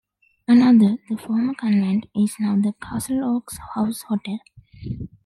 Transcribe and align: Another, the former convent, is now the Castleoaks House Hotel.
Another, 0.47 0.97
the 1.09 1.15
former 1.15 1.53
convent, 1.53 2.07
is 2.15 2.35
now 2.39 2.55
the 2.55 2.73
Castleoaks 2.81 3.59
House 3.75 4.01
Hotel. 4.01 4.39